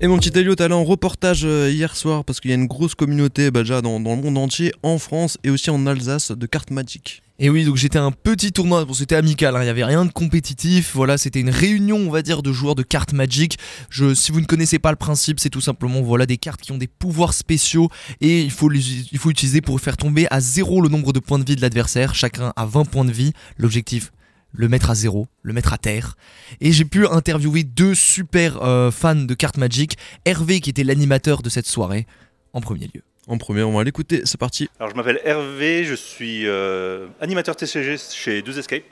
Et 0.00 0.06
mon 0.06 0.16
petit 0.16 0.30
Elliot, 0.38 0.54
allé 0.60 0.74
en 0.74 0.84
reportage 0.84 1.44
euh, 1.44 1.72
hier 1.72 1.96
soir 1.96 2.24
parce 2.24 2.38
qu'il 2.38 2.52
y 2.52 2.54
a 2.54 2.56
une 2.56 2.68
grosse 2.68 2.94
communauté 2.94 3.50
bah, 3.50 3.62
déjà 3.62 3.82
dans, 3.82 3.98
le 3.98 4.04
monde 4.04 4.38
entier, 4.38 4.72
en 4.84 4.96
France 4.96 5.38
et 5.42 5.50
aussi 5.50 5.70
en 5.70 5.88
Alsace, 5.88 6.30
de 6.30 6.46
cartes 6.46 6.70
Magic. 6.70 7.20
Et 7.40 7.50
oui, 7.50 7.64
donc 7.64 7.74
j'étais 7.74 7.98
un 7.98 8.12
petit 8.12 8.52
tournoi, 8.52 8.86
c'était 8.94 9.16
amical, 9.16 9.56
hein, 9.56 9.60
il 9.60 9.64
n'y 9.64 9.70
avait 9.70 9.82
rien 9.82 10.04
de 10.04 10.12
compétitif, 10.12 10.94
voilà, 10.94 11.18
c'était 11.18 11.40
une 11.40 11.50
réunion, 11.50 11.96
on 11.96 12.10
va 12.10 12.22
dire, 12.22 12.42
de 12.42 12.52
joueurs 12.52 12.76
de 12.76 12.84
cartes 12.84 13.12
Magic. 13.12 13.58
Si 13.90 14.30
vous 14.30 14.40
ne 14.40 14.46
connaissez 14.46 14.78
pas 14.78 14.90
le 14.90 14.96
principe, 14.96 15.40
c'est 15.40 15.50
tout 15.50 15.60
simplement 15.60 16.00
voilà, 16.00 16.26
des 16.26 16.36
cartes 16.36 16.60
qui 16.60 16.70
ont 16.70 16.78
des 16.78 16.86
pouvoirs 16.86 17.34
spéciaux 17.34 17.88
et 18.20 18.42
il 18.42 18.52
faut, 18.52 18.68
les, 18.68 18.80
il 19.10 19.18
faut 19.18 19.30
utiliser 19.30 19.60
pour 19.60 19.80
faire 19.80 19.96
tomber 19.96 20.28
à 20.30 20.40
zéro 20.40 20.80
le 20.80 20.88
nombre 20.88 21.12
de 21.12 21.18
points 21.18 21.40
de 21.40 21.44
vie 21.44 21.56
de 21.56 21.60
l'adversaire, 21.60 22.14
chacun 22.14 22.52
a 22.54 22.66
20 22.66 22.84
points 22.84 23.04
de 23.04 23.12
vie. 23.12 23.32
L'objectif, 23.56 24.12
le 24.52 24.68
mettre 24.68 24.90
à 24.90 24.94
zéro, 24.94 25.28
le 25.42 25.52
mettre 25.52 25.72
à 25.72 25.78
terre. 25.78 26.16
Et 26.60 26.72
j'ai 26.72 26.84
pu 26.84 27.06
interviewer 27.06 27.64
deux 27.64 27.94
super 27.94 28.62
euh, 28.62 28.90
fans 28.90 29.14
de 29.14 29.34
cartes 29.34 29.56
Magic, 29.56 29.96
Hervé 30.24 30.60
qui 30.60 30.70
était 30.70 30.84
l'animateur 30.84 31.42
de 31.42 31.50
cette 31.50 31.66
soirée, 31.66 32.06
en 32.52 32.60
premier 32.60 32.90
lieu. 32.94 33.02
En 33.28 33.36
premier, 33.36 33.62
on 33.62 33.72
va 33.72 33.84
l'écouter, 33.84 34.22
c'est 34.24 34.40
parti. 34.40 34.70
Alors 34.80 34.90
je 34.90 34.96
m'appelle 34.96 35.20
Hervé, 35.22 35.84
je 35.84 35.94
suis 35.94 36.46
euh, 36.46 37.08
animateur 37.20 37.56
TCG 37.56 37.98
chez 37.98 38.40
12 38.40 38.58
Escape. 38.58 38.84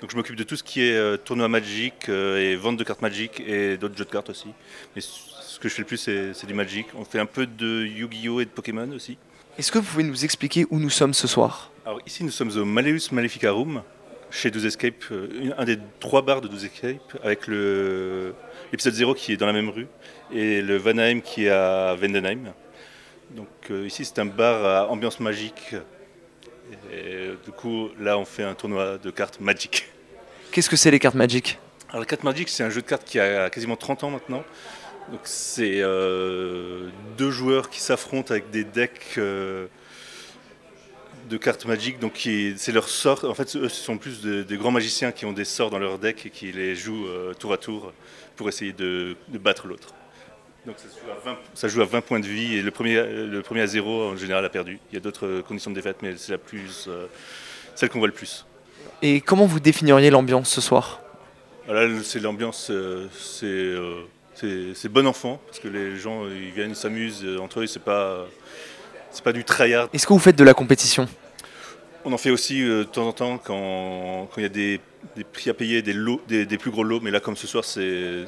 Donc 0.00 0.12
je 0.12 0.16
m'occupe 0.16 0.36
de 0.36 0.44
tout 0.44 0.54
ce 0.54 0.62
qui 0.62 0.80
est 0.80 0.96
euh, 0.96 1.16
tournoi 1.16 1.48
Magic 1.48 2.08
euh, 2.08 2.38
et 2.38 2.54
vente 2.54 2.76
de 2.76 2.84
cartes 2.84 3.02
Magic 3.02 3.40
et 3.40 3.76
d'autres 3.76 3.96
jeux 3.98 4.04
de 4.04 4.10
cartes 4.10 4.30
aussi. 4.30 4.46
Mais 4.94 5.02
ce 5.02 5.58
que 5.58 5.68
je 5.68 5.74
fais 5.74 5.82
le 5.82 5.86
plus 5.86 5.98
c'est 5.98 6.46
du 6.46 6.54
Magic. 6.54 6.86
On 6.94 7.04
fait 7.04 7.18
un 7.18 7.26
peu 7.26 7.46
de 7.46 7.84
Yu-Gi-Oh 7.84 8.40
et 8.40 8.44
de 8.44 8.50
Pokémon 8.50 8.88
aussi. 8.92 9.18
Est-ce 9.58 9.72
que 9.72 9.78
vous 9.78 9.84
pouvez 9.84 10.04
nous 10.04 10.24
expliquer 10.24 10.66
où 10.70 10.78
nous 10.78 10.88
sommes 10.88 11.12
ce 11.12 11.26
soir? 11.26 11.72
Alors 11.84 12.00
ici 12.06 12.22
nous 12.22 12.30
sommes 12.30 12.56
au 12.56 12.64
Malleus 12.64 13.10
Maleficarum 13.10 13.82
chez 14.30 14.50
12 14.50 14.66
Escape, 14.66 15.04
un 15.56 15.64
des 15.64 15.78
trois 15.98 16.22
bars 16.22 16.40
de 16.40 16.48
12 16.48 16.64
Escape 16.64 17.18
avec 17.22 17.46
l'épisode 17.46 18.94
0 18.94 19.14
qui 19.14 19.32
est 19.32 19.36
dans 19.36 19.46
la 19.46 19.52
même 19.52 19.68
rue 19.68 19.88
et 20.32 20.62
le 20.62 20.76
Vanheim 20.76 21.20
qui 21.20 21.46
est 21.46 21.50
à 21.50 21.94
Vendenheim. 21.94 22.52
Donc 23.30 23.48
euh, 23.70 23.86
ici 23.86 24.04
c'est 24.04 24.18
un 24.18 24.26
bar 24.26 24.64
à 24.64 24.90
ambiance 24.90 25.20
magique. 25.20 25.74
Et 26.92 27.30
du 27.44 27.50
coup 27.52 27.88
là 27.98 28.18
on 28.18 28.24
fait 28.24 28.44
un 28.44 28.54
tournoi 28.54 28.98
de 28.98 29.10
cartes 29.10 29.40
Magic. 29.40 29.88
Qu'est-ce 30.52 30.70
que 30.70 30.76
c'est 30.76 30.90
les 30.90 30.98
cartes 30.98 31.16
Magic 31.16 31.58
Alors 31.88 32.00
la 32.00 32.06
carte 32.06 32.24
Magic 32.24 32.48
c'est 32.48 32.62
un 32.62 32.70
jeu 32.70 32.82
de 32.82 32.86
cartes 32.86 33.04
qui 33.04 33.18
a 33.18 33.50
quasiment 33.50 33.76
30 33.76 34.04
ans 34.04 34.10
maintenant. 34.10 34.44
Donc 35.10 35.20
c'est 35.24 35.80
euh, 35.80 36.88
deux 37.16 37.30
joueurs 37.30 37.70
qui 37.70 37.80
s'affrontent 37.80 38.30
avec 38.30 38.50
des 38.50 38.64
decks 38.64 39.14
euh, 39.18 39.66
de 41.30 41.36
cartes 41.36 41.64
Magic. 41.64 41.98
Donc 41.98 42.28
c'est 42.56 42.72
leur 42.72 42.88
sort. 42.88 43.24
En 43.24 43.34
fait 43.34 43.56
eux 43.56 43.68
ce 43.68 43.82
sont 43.82 43.96
plus 43.96 44.20
des 44.20 44.44
de 44.44 44.56
grands 44.56 44.72
magiciens 44.72 45.12
qui 45.12 45.24
ont 45.24 45.32
des 45.32 45.44
sorts 45.46 45.70
dans 45.70 45.78
leur 45.78 45.98
deck 45.98 46.26
et 46.26 46.30
qui 46.30 46.52
les 46.52 46.74
jouent 46.74 47.06
euh, 47.06 47.32
tour 47.32 47.52
à 47.52 47.56
tour 47.56 47.92
pour 48.36 48.48
essayer 48.48 48.72
de, 48.72 49.16
de 49.28 49.38
battre 49.38 49.66
l'autre. 49.66 49.94
Donc 50.66 50.76
ça 50.78 50.88
joue, 50.88 51.06
20, 51.24 51.38
ça 51.54 51.68
joue, 51.68 51.80
à 51.80 51.86
20, 51.86 52.00
points 52.02 52.20
de 52.20 52.26
vie 52.26 52.56
et 52.56 52.62
le 52.62 52.70
premier, 52.70 53.02
le 53.02 53.40
premier 53.40 53.62
à 53.62 53.66
zéro 53.66 54.10
en 54.10 54.16
général 54.16 54.44
a 54.44 54.50
perdu. 54.50 54.78
Il 54.90 54.94
y 54.94 54.98
a 54.98 55.00
d'autres 55.00 55.42
conditions 55.46 55.70
de 55.70 55.76
défaite 55.76 55.98
mais 56.02 56.14
c'est 56.18 56.32
la 56.32 56.38
plus, 56.38 56.86
euh, 56.88 57.06
celle 57.74 57.88
qu'on 57.88 58.00
voit 58.00 58.08
le 58.08 58.14
plus. 58.14 58.44
Et 59.00 59.20
comment 59.22 59.46
vous 59.46 59.60
définiriez 59.60 60.10
l'ambiance 60.10 60.50
ce 60.50 60.60
soir? 60.60 61.00
Là 61.68 61.86
c'est 62.02 62.20
l'ambiance, 62.20 62.68
euh, 62.70 63.06
c'est 63.16 63.46
euh, 63.46 64.90
bon 64.90 65.06
enfant 65.06 65.40
parce 65.46 65.60
que 65.60 65.68
les 65.68 65.96
gens 65.96 66.26
ils 66.26 66.50
viennent, 66.50 66.70
ils 66.70 66.76
s'amusent 66.76 67.26
entre 67.40 67.60
eux, 67.60 67.66
c'est 67.66 67.82
pas, 67.82 68.26
c'est 69.10 69.24
pas 69.24 69.32
du 69.32 69.44
tryhard. 69.44 69.88
Est-ce 69.92 70.06
que 70.06 70.12
vous 70.12 70.18
faites 70.18 70.36
de 70.36 70.44
la 70.44 70.54
compétition? 70.54 71.08
On 72.04 72.12
en 72.12 72.18
fait 72.18 72.30
aussi 72.30 72.62
euh, 72.62 72.80
de 72.80 72.84
temps 72.84 73.06
en 73.06 73.12
temps 73.12 73.38
quand 73.38 74.28
il 74.36 74.42
y 74.42 74.46
a 74.46 74.48
des, 74.48 74.80
des, 75.16 75.24
prix 75.24 75.50
à 75.50 75.54
payer, 75.54 75.82
des, 75.82 75.92
lots, 75.92 76.20
des, 76.28 76.46
des, 76.46 76.58
plus 76.58 76.70
gros 76.70 76.82
lots. 76.84 77.00
Mais 77.00 77.10
là, 77.10 77.20
comme 77.20 77.36
ce 77.36 77.46
soir, 77.46 77.64
c'est 77.64 77.80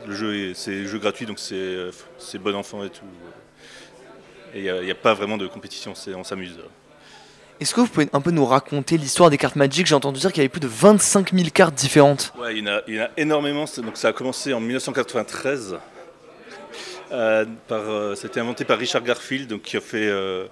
le 0.06 0.14
jeu 0.14 0.52
c'est 0.54 0.84
jeu 0.84 0.98
gratuit, 0.98 1.26
donc 1.26 1.38
c'est 1.38 2.38
bon 2.38 2.54
enfant 2.54 2.84
et 2.84 2.90
tout. 2.90 3.04
Et 4.54 4.58
il 4.58 4.84
n'y 4.84 4.90
a, 4.90 4.92
a, 4.92 4.94
pas 4.94 5.14
vraiment 5.14 5.38
de 5.38 5.46
compétition, 5.46 5.94
on 6.14 6.24
s'amuse. 6.24 6.58
Est-ce 7.62 7.74
que 7.74 7.80
vous 7.80 7.86
pouvez 7.86 8.08
un 8.12 8.20
peu 8.20 8.32
nous 8.32 8.44
raconter 8.44 8.98
l'histoire 8.98 9.30
des 9.30 9.38
cartes 9.38 9.54
Magic? 9.54 9.86
J'ai 9.86 9.94
entendu 9.94 10.18
dire 10.18 10.32
qu'il 10.32 10.38
y 10.38 10.44
avait 10.44 10.48
plus 10.48 10.60
de 10.60 10.66
25 10.66 11.32
000 11.32 11.48
cartes 11.54 11.74
différentes. 11.74 12.32
Ouais, 12.36 12.56
il 12.56 12.66
y 12.66 12.68
en 12.68 12.72
a, 12.72 12.80
il 12.88 12.94
y 12.96 13.00
en 13.00 13.04
a 13.04 13.10
énormément. 13.16 13.66
Donc 13.76 13.96
ça 13.96 14.08
a 14.08 14.12
commencé 14.12 14.52
en 14.52 14.58
1993. 14.60 15.76
Euh, 17.12 17.44
par, 17.68 17.82
euh, 17.82 18.14
ça 18.16 18.26
a 18.26 18.30
été 18.30 18.40
inventé 18.40 18.64
par 18.64 18.78
Richard 18.78 19.02
Garfield, 19.02 19.48
donc 19.48 19.62
qui 19.62 19.76
a 19.76 19.80
fait 19.80 20.08
euh, 20.08 20.46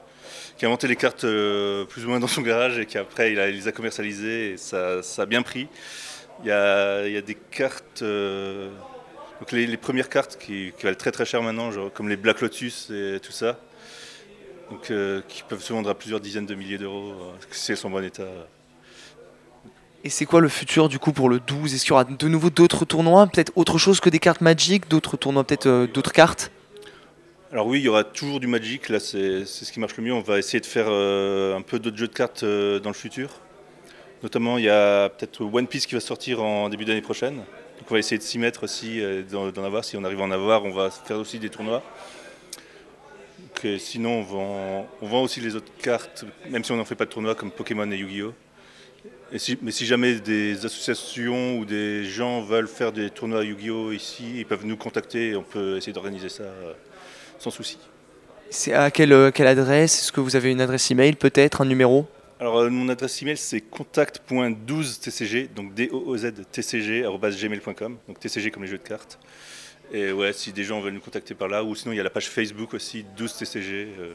qui 0.60 0.66
a 0.66 0.68
inventé 0.68 0.88
les 0.88 0.96
cartes 0.96 1.24
euh, 1.24 1.86
plus 1.86 2.04
ou 2.04 2.10
moins 2.10 2.20
dans 2.20 2.26
son 2.26 2.42
garage 2.42 2.78
et 2.78 2.84
qui 2.84 2.98
après 2.98 3.32
il, 3.32 3.38
les 3.38 3.66
a 3.66 3.72
commercialisées 3.72 4.52
et 4.52 4.56
ça, 4.58 5.00
a 5.16 5.24
bien 5.24 5.40
pris. 5.40 5.68
Il 6.44 6.48
y 6.48 6.52
a, 6.52 7.22
des 7.22 7.34
cartes, 7.34 8.02
euh, 8.02 8.68
donc 9.40 9.52
les, 9.52 9.76
premières 9.78 10.10
cartes 10.10 10.36
qui, 10.38 10.74
valent 10.82 10.98
très 10.98 11.12
très 11.12 11.24
cher 11.24 11.42
maintenant, 11.42 11.70
comme 11.94 12.10
les 12.10 12.16
Black 12.18 12.42
Lotus 12.42 12.90
et 12.90 13.20
tout 13.22 13.32
ça, 13.32 13.58
donc, 14.70 14.90
euh, 14.90 15.22
qui 15.28 15.44
peuvent 15.48 15.62
se 15.62 15.72
vendre 15.72 15.88
à 15.88 15.94
plusieurs 15.94 16.20
dizaines 16.20 16.44
de 16.44 16.54
milliers 16.54 16.76
d'euros 16.76 17.14
si 17.50 17.72
elles 17.72 17.78
sont 17.78 17.88
en 17.88 17.92
bon 17.92 18.04
état. 18.04 18.28
Et 20.04 20.10
c'est 20.10 20.26
quoi 20.26 20.42
le 20.42 20.50
futur 20.50 20.90
du 20.90 20.98
coup 20.98 21.12
pour 21.12 21.30
le 21.30 21.40
12 21.40 21.72
Est-ce 21.72 21.84
qu'il 21.84 21.90
y 21.90 21.92
aura 21.92 22.04
de 22.04 22.28
nouveau 22.28 22.50
d'autres 22.50 22.84
tournois? 22.84 23.26
Peut-être 23.28 23.52
autre 23.56 23.78
chose 23.78 23.98
que 23.98 24.10
des 24.10 24.18
cartes 24.18 24.42
Magic 24.42 24.88
D'autres 24.90 25.16
tournois, 25.16 25.42
peut-être 25.42 25.86
d'autres 25.86 26.12
cartes? 26.12 26.50
Alors 27.52 27.66
oui, 27.66 27.80
il 27.80 27.84
y 27.84 27.88
aura 27.88 28.04
toujours 28.04 28.38
du 28.38 28.46
Magic, 28.46 28.88
là 28.88 29.00
c'est 29.00 29.44
ce 29.44 29.72
qui 29.72 29.80
marche 29.80 29.96
le 29.96 30.04
mieux. 30.04 30.12
On 30.12 30.20
va 30.20 30.38
essayer 30.38 30.60
de 30.60 30.66
faire 30.66 30.86
euh, 30.88 31.56
un 31.56 31.62
peu 31.62 31.80
d'autres 31.80 31.96
jeux 31.96 32.06
de 32.06 32.12
cartes 32.12 32.44
euh, 32.44 32.78
dans 32.78 32.90
le 32.90 32.94
futur. 32.94 33.40
Notamment, 34.22 34.56
il 34.56 34.64
y 34.64 34.68
a 34.68 35.08
peut-être 35.08 35.40
One 35.42 35.66
Piece 35.66 35.86
qui 35.86 35.94
va 35.94 36.00
sortir 36.00 36.42
en 36.42 36.68
début 36.68 36.84
d'année 36.84 37.00
prochaine. 37.00 37.36
Donc 37.36 37.90
on 37.90 37.94
va 37.94 37.98
essayer 37.98 38.18
de 38.18 38.22
s'y 38.22 38.38
mettre 38.38 38.62
aussi, 38.62 39.00
euh, 39.00 39.22
d'en 39.22 39.64
avoir. 39.64 39.84
Si 39.84 39.96
on 39.96 40.04
arrive 40.04 40.20
à 40.20 40.24
en 40.24 40.30
avoir, 40.30 40.64
on 40.64 40.70
va 40.70 40.90
faire 40.90 41.18
aussi 41.18 41.40
des 41.40 41.48
tournois. 41.48 41.82
Euh, 43.64 43.78
sinon, 43.78 44.20
on 44.20 44.22
vend, 44.22 44.88
on 45.02 45.06
vend, 45.08 45.22
aussi 45.22 45.40
les 45.40 45.56
autres 45.56 45.72
cartes, 45.82 46.24
même 46.48 46.62
si 46.62 46.70
on 46.70 46.76
n'en 46.76 46.84
fait 46.84 46.94
pas 46.94 47.04
de 47.04 47.10
tournois 47.10 47.34
comme 47.34 47.50
Pokémon 47.50 47.90
et 47.90 47.96
Yu-Gi-Oh! 47.96 48.32
Mais 49.32 49.72
si 49.72 49.86
jamais 49.86 50.14
des 50.14 50.64
associations 50.64 51.58
ou 51.58 51.64
des 51.64 52.04
gens 52.04 52.42
veulent 52.42 52.68
faire 52.68 52.92
des 52.92 53.10
tournois 53.10 53.44
Yu-Gi-Oh! 53.44 53.90
ici, 53.90 54.34
ils 54.36 54.46
peuvent 54.46 54.64
nous 54.64 54.76
contacter 54.76 55.30
et 55.30 55.36
on 55.36 55.42
peut 55.42 55.78
essayer 55.78 55.92
d'organiser 55.92 56.28
ça 56.28 56.44
sans 57.40 57.50
souci. 57.50 57.78
C'est 58.50 58.72
à 58.72 58.90
quelle, 58.90 59.32
quelle 59.32 59.46
adresse? 59.46 59.98
Est-ce 59.98 60.12
que 60.12 60.20
vous 60.20 60.36
avez 60.36 60.50
une 60.50 60.60
adresse 60.60 60.90
email 60.90 61.14
peut-être, 61.14 61.62
un 61.62 61.64
numéro? 61.64 62.06
Alors 62.40 62.58
euh, 62.58 62.70
mon 62.70 62.88
adresse 62.88 63.20
email 63.20 63.36
c'est 63.36 63.60
contact.12tcg, 63.60 65.52
donc 65.54 65.74
d 65.74 65.90
o 65.92 66.02
o 66.06 66.16
z 66.16 66.32
tcg 66.50 67.04
gmail.com, 67.04 67.98
donc 68.08 68.18
tcg 68.18 68.50
comme 68.50 68.62
les 68.62 68.68
jeux 68.70 68.78
de 68.78 68.88
cartes. 68.88 69.18
Et 69.92 70.10
ouais, 70.12 70.32
si 70.32 70.52
des 70.52 70.64
gens 70.64 70.80
veulent 70.80 70.94
nous 70.94 71.00
contacter 71.00 71.34
par 71.34 71.48
là, 71.48 71.62
ou 71.62 71.74
sinon 71.74 71.92
il 71.92 71.96
y 71.96 72.00
a 72.00 72.02
la 72.02 72.10
page 72.10 72.28
Facebook 72.28 72.74
aussi 72.74 73.04
12tcg. 73.18 73.70
Euh, 73.70 74.12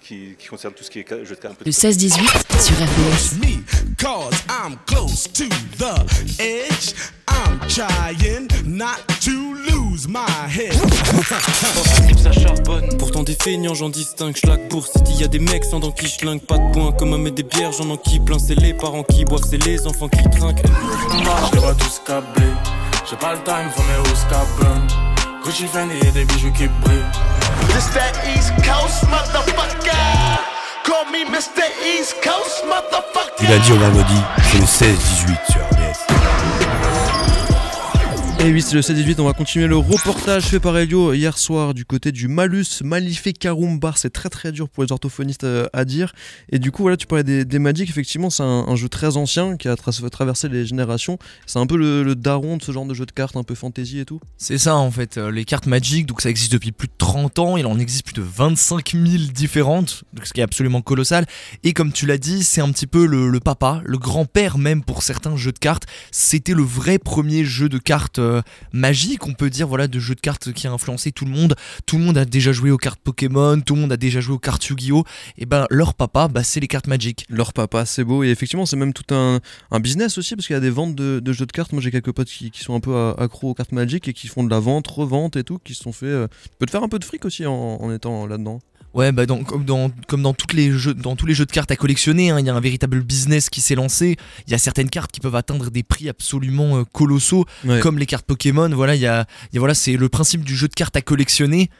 qui, 0.00 0.34
qui, 0.36 0.48
concerne 0.48 0.74
tout 0.74 0.82
ce 0.82 0.90
qui 0.90 0.98
est 0.98 1.08
jeux 1.08 1.36
de 1.36 1.40
cartes. 1.40 1.62
Le 1.64 1.70
16-18 1.70 2.10
sur 2.60 2.74
RDS. 10.08 10.72
Pourtant 12.98 13.22
des 13.22 13.36
feignants 13.40 13.74
j'en 13.74 13.88
distingue 13.88 14.36
Schlag 14.36 14.68
pour 14.68 14.86
il 15.08 15.20
y 15.20 15.24
a 15.24 15.28
des 15.28 15.38
mecs 15.38 15.64
sans 15.64 15.80
dents 15.80 15.92
qui 15.92 16.08
schlinguent 16.08 16.40
Pas 16.40 16.58
de 16.58 16.72
points 16.72 16.92
comme 16.92 17.12
un 17.12 17.18
met 17.18 17.30
des 17.30 17.42
bières. 17.42 17.72
J'en 17.72 17.90
en 17.90 17.96
qui 17.96 18.18
plein 18.18 18.38
c'est 18.38 18.54
les 18.54 18.74
parents 18.74 19.04
qui 19.04 19.24
boivent 19.24 19.44
C'est 19.48 19.64
les 19.64 19.86
enfants 19.86 20.08
qui 20.08 20.22
trinquent. 20.30 20.62
Je 21.54 21.58
vois 21.58 21.74
tous 21.74 22.00
câblés. 22.04 22.42
J'ai 23.08 23.16
pas 23.16 23.34
le 23.34 23.40
time 23.44 23.70
faut 23.74 23.82
mes 23.82 23.98
hauts 23.98 24.16
scabum 24.16 24.86
Gucci 25.44 25.66
Fendi 25.66 25.94
et 26.06 26.10
des 26.10 26.24
bijoux 26.24 26.52
qui 26.52 26.66
brillent. 26.82 27.02
This 27.68 27.88
that 27.94 28.12
East 28.34 28.52
Coast 28.56 29.04
motherfucker. 29.04 30.40
Call 30.84 31.06
me 31.12 31.30
Mr. 31.30 31.68
East 31.84 32.16
Coast 32.22 32.64
motherfucker. 32.66 33.44
Du 33.44 33.46
lundi 33.46 33.72
au 33.72 33.76
vendredi 33.76 34.20
c'est 34.50 34.58
le 34.58 34.96
16-18 34.96 35.52
sur 35.52 35.60
RDS 35.60 36.41
et 38.44 38.50
oui, 38.50 38.60
c'est 38.60 38.74
le 38.74 38.80
7-18, 38.80 39.20
on 39.20 39.24
va 39.24 39.34
continuer 39.34 39.68
le 39.68 39.76
reportage 39.76 40.46
fait 40.46 40.58
par 40.58 40.76
Elio 40.76 41.12
hier 41.12 41.38
soir 41.38 41.74
du 41.74 41.84
côté 41.84 42.10
du 42.10 42.26
Malus 42.26 42.82
Maleficarum 42.82 43.78
Bar. 43.78 43.98
C'est 43.98 44.10
très 44.10 44.30
très 44.30 44.50
dur 44.50 44.68
pour 44.68 44.82
les 44.82 44.90
orthophonistes 44.90 45.44
euh, 45.44 45.68
à 45.72 45.84
dire. 45.84 46.12
Et 46.50 46.58
du 46.58 46.72
coup, 46.72 46.82
voilà, 46.82 46.96
tu 46.96 47.06
parlais 47.06 47.44
des, 47.44 47.58
Magic, 47.60 47.88
effectivement, 47.88 48.30
c'est 48.30 48.42
un, 48.42 48.74
jeu 48.74 48.88
très 48.88 49.16
ancien 49.16 49.56
qui 49.56 49.68
a 49.68 49.76
tra 49.76 49.92
traversé 50.10 50.48
les 50.48 50.66
générations. 50.66 51.18
C'est 51.46 51.60
un 51.60 51.66
peu 51.66 51.76
le, 51.76 52.16
daron 52.16 52.56
de 52.56 52.62
ce 52.62 52.72
genre 52.72 52.84
de 52.84 52.94
jeu 52.94 53.06
de 53.06 53.12
cartes, 53.12 53.36
un 53.36 53.44
peu 53.44 53.54
fantasy 53.54 54.00
et 54.00 54.04
tout. 54.04 54.18
C'est 54.38 54.58
ça 54.58 54.74
en 54.74 54.90
fait, 54.90 55.18
euh, 55.18 55.30
les 55.30 55.44
cartes 55.44 55.66
Magic, 55.66 56.06
donc 56.06 56.20
ça 56.20 56.28
existe 56.28 56.52
depuis 56.52 56.72
plus 56.72 56.88
de 56.88 56.94
30 56.98 57.38
ans, 57.38 57.56
il 57.56 57.66
en 57.66 57.78
existe 57.78 58.04
plus 58.04 58.14
de 58.14 58.22
25 58.22 58.92
000 58.92 59.06
différentes, 59.32 60.02
ce 60.24 60.32
qui 60.32 60.40
est 60.40 60.44
absolument 60.44 60.82
colossal. 60.82 61.26
Et 61.62 61.72
comme 61.74 61.92
tu 61.92 62.06
l'as 62.06 62.18
dit, 62.18 62.42
c'est 62.42 62.60
un 62.60 62.72
petit 62.72 62.88
peu 62.88 63.06
le, 63.06 63.28
le 63.28 63.38
papa, 63.38 63.82
le 63.84 63.98
grand-père 63.98 64.58
même 64.58 64.82
pour 64.82 65.04
certains 65.04 65.36
jeux 65.36 65.52
de 65.52 65.60
cartes. 65.60 65.84
C'était 66.10 66.54
le 66.54 66.64
vrai 66.64 66.98
premier 66.98 67.44
jeu 67.44 67.68
de 67.68 67.78
cartes. 67.78 68.18
Euh, 68.32 68.42
magique, 68.72 69.26
on 69.26 69.34
peut 69.34 69.50
dire, 69.50 69.68
voilà, 69.68 69.88
de 69.88 69.98
jeu 69.98 70.14
de 70.14 70.20
cartes 70.20 70.52
qui 70.52 70.66
a 70.66 70.72
influencé 70.72 71.12
tout 71.12 71.24
le 71.24 71.30
monde. 71.30 71.54
Tout 71.86 71.98
le 71.98 72.04
monde 72.04 72.18
a 72.18 72.24
déjà 72.24 72.52
joué 72.52 72.70
aux 72.70 72.78
cartes 72.78 73.00
Pokémon, 73.02 73.60
tout 73.60 73.74
le 73.74 73.82
monde 73.82 73.92
a 73.92 73.96
déjà 73.96 74.20
joué 74.20 74.34
aux 74.34 74.38
cartes 74.38 74.66
Yu-Gi-Oh! 74.66 75.04
Et 75.38 75.46
ben 75.46 75.66
leur 75.70 75.94
papa, 75.94 76.28
bah, 76.28 76.42
c'est 76.42 76.60
les 76.60 76.68
cartes 76.68 76.86
Magic. 76.86 77.26
Leur 77.28 77.52
papa, 77.52 77.86
c'est 77.86 78.04
beau. 78.04 78.24
Et 78.24 78.28
effectivement, 78.28 78.66
c'est 78.66 78.76
même 78.76 78.92
tout 78.92 79.14
un, 79.14 79.40
business 79.80 80.18
aussi, 80.18 80.34
parce 80.36 80.46
qu'il 80.46 80.54
y 80.54 80.56
a 80.56 80.60
des 80.60 80.70
ventes 80.70 80.94
de, 80.94 81.32
jeux 81.32 81.46
de 81.46 81.52
cartes. 81.52 81.72
Moi, 81.72 81.82
j'ai 81.82 81.90
quelques 81.90 82.12
potes 82.12 82.28
qui, 82.28 82.50
sont 82.54 82.74
un 82.74 82.80
peu 82.80 83.14
accros 83.18 83.50
aux 83.50 83.54
cartes 83.54 83.72
Magic 83.72 84.08
et 84.08 84.12
qui 84.12 84.28
font 84.28 84.44
de 84.44 84.50
la 84.50 84.60
vente, 84.60 84.86
revente 84.86 85.36
et 85.36 85.44
tout, 85.44 85.58
qui 85.58 85.74
se 85.74 85.82
sont 85.82 85.92
fait. 85.92 86.06
euh, 86.06 86.28
tu 86.44 86.50
peux 86.58 86.66
te 86.66 86.70
faire 86.70 86.82
un 86.82 86.88
peu 86.88 86.98
de 86.98 87.04
fric 87.04 87.24
aussi 87.24 87.46
en, 87.46 87.52
en 87.52 87.92
étant 87.92 88.26
là-dedans. 88.26 88.60
Ouais, 88.94 89.10
bah 89.10 89.24
dans, 89.26 89.42
comme, 89.42 89.64
dans, 89.64 89.90
comme 90.06 90.22
dans, 90.22 90.34
toutes 90.34 90.52
les 90.52 90.70
jeux, 90.70 90.92
dans 90.92 91.16
tous 91.16 91.24
les 91.26 91.32
jeux 91.34 91.46
de 91.46 91.50
cartes 91.52 91.70
à 91.70 91.76
collectionner, 91.76 92.30
hein, 92.30 92.38
il 92.40 92.46
y 92.46 92.50
a 92.50 92.54
un 92.54 92.60
véritable 92.60 93.00
business 93.02 93.48
qui 93.48 93.60
s'est 93.62 93.74
lancé. 93.74 94.16
Il 94.46 94.50
y 94.50 94.54
a 94.54 94.58
certaines 94.58 94.90
cartes 94.90 95.10
qui 95.12 95.20
peuvent 95.20 95.34
atteindre 95.34 95.70
des 95.70 95.82
prix 95.82 96.08
absolument 96.10 96.78
euh, 96.78 96.84
colossaux, 96.92 97.46
Ouais. 97.64 97.80
comme 97.80 97.98
les 97.98 98.06
cartes 98.06 98.26
Pokémon. 98.26 98.68
Voilà, 98.68 98.94
il 98.94 99.00
y 99.00 99.06
a, 99.06 99.26
y 99.52 99.56
a- 99.56 99.60
voilà, 99.60 99.74
c'est 99.74 99.96
le 99.96 100.08
principe 100.10 100.44
du 100.44 100.54
jeu 100.56 100.68
de 100.68 100.74
cartes 100.74 100.94
à 100.96 101.00
collectionner. 101.00 101.70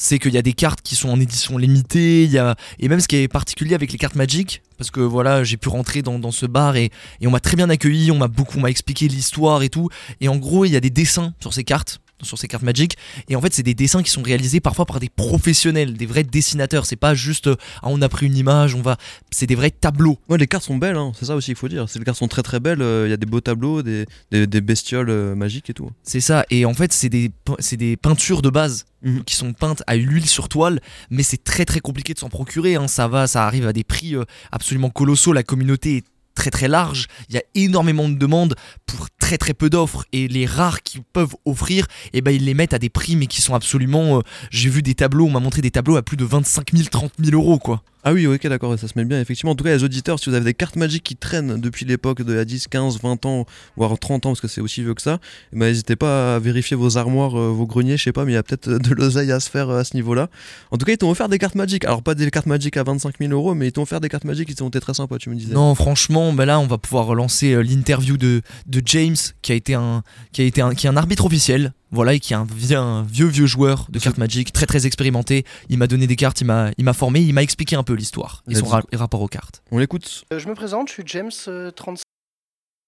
C'est 0.00 0.20
qu'il 0.20 0.32
y 0.32 0.38
a 0.38 0.42
des 0.42 0.52
cartes 0.52 0.80
qui 0.82 0.94
sont 0.94 1.08
en 1.08 1.18
édition 1.18 1.58
limitée, 1.58 2.22
il 2.22 2.30
y 2.30 2.38
a, 2.38 2.54
et 2.78 2.86
même 2.88 3.00
ce 3.00 3.08
qui 3.08 3.16
est 3.16 3.26
particulier 3.26 3.74
avec 3.74 3.90
les 3.90 3.98
cartes 3.98 4.14
Magic, 4.14 4.62
parce 4.76 4.92
que 4.92 5.00
voilà, 5.00 5.42
j'ai 5.42 5.56
pu 5.56 5.68
rentrer 5.70 6.02
dans, 6.02 6.20
dans 6.20 6.30
ce 6.30 6.46
bar 6.46 6.76
et, 6.76 6.92
et 7.20 7.26
on 7.26 7.32
m'a 7.32 7.40
très 7.40 7.56
bien 7.56 7.68
accueilli, 7.68 8.12
on 8.12 8.16
m'a 8.18 8.28
beaucoup, 8.28 8.58
on 8.58 8.60
m'a 8.60 8.70
expliqué 8.70 9.08
l'histoire 9.08 9.62
et 9.64 9.70
tout. 9.70 9.88
Et 10.20 10.28
en 10.28 10.36
gros, 10.36 10.64
il 10.64 10.70
y 10.70 10.76
a 10.76 10.80
des 10.80 10.90
dessins 10.90 11.34
sur 11.40 11.52
ces 11.52 11.64
cartes, 11.64 11.98
sur 12.22 12.38
ces 12.38 12.48
cartes 12.48 12.62
Magic, 12.64 12.96
et 13.28 13.36
en 13.36 13.40
fait, 13.40 13.52
c'est 13.54 13.62
des 13.62 13.74
dessins 13.74 14.02
qui 14.02 14.10
sont 14.10 14.22
réalisés 14.22 14.60
parfois 14.60 14.86
par 14.86 15.00
des 15.00 15.08
professionnels, 15.08 15.94
des 15.94 16.06
vrais 16.06 16.24
dessinateurs. 16.24 16.86
C'est 16.86 16.96
pas 16.96 17.14
juste, 17.14 17.46
euh, 17.48 17.56
ah, 17.82 17.86
on 17.88 18.02
a 18.02 18.08
pris 18.08 18.26
une 18.26 18.36
image, 18.36 18.74
on 18.74 18.82
va. 18.82 18.96
C'est 19.30 19.46
des 19.46 19.54
vrais 19.54 19.70
tableaux. 19.70 20.18
Ouais, 20.28 20.38
les 20.38 20.46
cartes 20.46 20.64
sont 20.64 20.76
belles, 20.76 20.96
hein, 20.96 21.12
c'est 21.18 21.26
ça 21.26 21.36
aussi 21.36 21.46
qu'il 21.46 21.56
faut 21.56 21.68
dire. 21.68 21.86
Les 21.94 22.04
cartes 22.04 22.18
sont 22.18 22.28
très 22.28 22.42
très 22.42 22.60
belles. 22.60 22.82
euh, 22.82 23.04
Il 23.06 23.10
y 23.10 23.14
a 23.14 23.16
des 23.16 23.26
beaux 23.26 23.40
tableaux, 23.40 23.82
des, 23.82 24.06
des, 24.30 24.46
des 24.46 24.60
bestioles 24.60 25.10
euh, 25.10 25.34
magiques 25.34 25.70
et 25.70 25.74
tout. 25.74 25.90
C'est 26.02 26.20
ça. 26.20 26.44
Et 26.50 26.64
en 26.64 26.74
fait, 26.74 26.92
c'est 26.92 27.08
des, 27.08 27.30
des 27.72 27.96
peintures 27.96 28.42
de 28.42 28.50
base 28.50 28.84
Mhm. 29.00 29.22
qui 29.22 29.36
sont 29.36 29.52
peintes 29.52 29.84
à 29.86 29.94
l'huile 29.94 30.26
sur 30.26 30.48
toile, 30.48 30.80
mais 31.08 31.22
c'est 31.22 31.44
très 31.44 31.64
très 31.64 31.78
compliqué 31.78 32.14
de 32.14 32.18
s'en 32.18 32.28
procurer. 32.28 32.74
hein. 32.74 32.88
Ça 32.88 33.06
va, 33.06 33.28
ça 33.28 33.46
arrive 33.46 33.64
à 33.68 33.72
des 33.72 33.84
prix 33.84 34.16
absolument 34.50 34.90
colossaux. 34.90 35.32
La 35.32 35.44
communauté 35.44 35.98
est 35.98 36.04
très 36.38 36.50
très 36.50 36.68
large. 36.68 37.06
Il 37.28 37.34
y 37.34 37.38
a 37.38 37.42
énormément 37.54 38.08
de 38.08 38.14
demandes 38.14 38.54
pour 38.86 39.08
très 39.18 39.36
très 39.38 39.52
peu 39.54 39.68
d'offres 39.68 40.04
et 40.12 40.28
les 40.28 40.46
rares 40.46 40.82
qu'ils 40.82 41.02
peuvent 41.02 41.34
offrir, 41.44 41.86
eh 42.12 42.20
ben 42.22 42.30
ils 42.30 42.44
les 42.44 42.54
mettent 42.54 42.72
à 42.74 42.78
des 42.78 42.88
prix 42.88 43.16
mais 43.16 43.26
qui 43.26 43.42
sont 43.42 43.54
absolument. 43.54 44.18
euh, 44.18 44.22
J'ai 44.50 44.70
vu 44.70 44.80
des 44.82 44.94
tableaux, 44.94 45.26
on 45.26 45.30
m'a 45.30 45.40
montré 45.40 45.60
des 45.60 45.70
tableaux 45.70 45.96
à 45.96 46.02
plus 46.02 46.16
de 46.16 46.24
25 46.24 46.70
000, 46.72 46.88
30 46.90 47.12
000 47.22 47.36
euros 47.36 47.58
quoi. 47.58 47.82
Ah 48.04 48.12
oui, 48.12 48.26
ok, 48.26 48.46
d'accord, 48.46 48.78
ça 48.78 48.86
se 48.86 48.92
met 48.96 49.04
bien. 49.04 49.20
Effectivement, 49.20 49.52
en 49.52 49.54
tout 49.54 49.64
cas, 49.64 49.74
les 49.74 49.82
auditeurs, 49.82 50.18
si 50.18 50.30
vous 50.30 50.36
avez 50.36 50.44
des 50.44 50.54
cartes 50.54 50.76
magiques 50.76 51.02
qui 51.02 51.16
traînent 51.16 51.60
depuis 51.60 51.84
l'époque 51.84 52.22
de 52.22 52.32
la 52.32 52.44
10, 52.44 52.68
15, 52.68 53.00
20 53.02 53.26
ans, 53.26 53.44
voire 53.76 53.98
30 53.98 54.26
ans, 54.26 54.30
parce 54.30 54.40
que 54.40 54.48
c'est 54.48 54.60
aussi 54.60 54.82
vieux 54.82 54.94
que 54.94 55.02
ça, 55.02 55.18
eh 55.52 55.58
ben, 55.58 55.66
n'hésitez 55.66 55.96
pas 55.96 56.36
à 56.36 56.38
vérifier 56.38 56.76
vos 56.76 56.96
armoires, 56.96 57.38
euh, 57.38 57.48
vos 57.50 57.66
greniers, 57.66 57.96
je 57.96 58.04
sais 58.04 58.12
pas, 58.12 58.24
mais 58.24 58.32
il 58.32 58.34
y 58.36 58.38
a 58.38 58.42
peut-être 58.42 58.68
euh, 58.68 58.78
de 58.78 58.94
l'oseille 58.94 59.32
à 59.32 59.40
se 59.40 59.50
faire 59.50 59.68
euh, 59.68 59.80
à 59.80 59.84
ce 59.84 59.94
niveau-là. 59.94 60.28
En 60.70 60.78
tout 60.78 60.86
cas, 60.86 60.92
ils 60.92 60.98
t'ont 60.98 61.10
offert 61.10 61.28
des 61.28 61.38
cartes 61.38 61.56
magiques. 61.56 61.84
Alors, 61.84 62.02
pas 62.02 62.14
des 62.14 62.30
cartes 62.30 62.46
magiques 62.46 62.76
à 62.76 62.84
25 62.84 63.16
000 63.18 63.32
euros, 63.32 63.54
mais 63.54 63.68
ils 63.68 63.72
t'ont 63.72 63.82
offert 63.82 64.00
des 64.00 64.08
cartes 64.08 64.24
magiques 64.24 64.54
qui 64.54 64.62
ont 64.62 64.68
été 64.68 64.80
très 64.80 64.94
sympas, 64.94 65.18
tu 65.18 65.30
me 65.30 65.34
disais. 65.34 65.54
Non, 65.54 65.74
franchement, 65.74 66.32
ben 66.32 66.44
là, 66.44 66.60
on 66.60 66.66
va 66.66 66.78
pouvoir 66.78 67.06
relancer 67.06 67.52
euh, 67.52 67.62
l'interview 67.62 68.16
de, 68.16 68.42
James, 68.84 69.16
qui 69.42 69.52
a 69.52 69.54
été 69.56 69.74
un, 69.74 70.02
qui 70.32 70.42
a 70.42 70.44
été 70.44 70.62
qui 70.76 70.86
est 70.86 70.90
un 70.90 70.96
arbitre 70.96 71.26
officiel, 71.26 71.72
voilà, 71.90 72.14
et 72.14 72.20
qui 72.20 72.32
est 72.32 72.36
un, 72.36 72.44
vie- 72.44 72.74
un 72.74 73.02
vieux 73.02 73.26
vieux 73.26 73.46
joueur 73.46 73.86
de 73.90 73.98
cartes 73.98 74.18
Magic, 74.18 74.52
très 74.52 74.66
très 74.66 74.86
expérimenté. 74.86 75.44
Il 75.68 75.78
m'a 75.78 75.86
donné 75.86 76.06
des 76.06 76.16
cartes, 76.16 76.40
il 76.40 76.44
m'a, 76.44 76.70
il 76.78 76.84
m'a 76.84 76.92
formé, 76.92 77.20
il 77.20 77.32
m'a 77.32 77.42
expliqué 77.42 77.76
un 77.76 77.82
peu 77.82 77.94
l'histoire 77.94 78.42
et 78.48 78.54
son 78.54 78.66
ra- 78.66 78.82
rapport 78.92 79.22
aux 79.22 79.28
cartes. 79.28 79.62
On 79.70 79.78
l'écoute. 79.78 80.24
Euh, 80.32 80.38
Je 80.38 80.48
me 80.48 80.54
présente, 80.54 80.88
je 80.88 80.92
suis 80.94 81.02
James, 81.06 81.30
euh, 81.48 81.70
37 81.70 82.02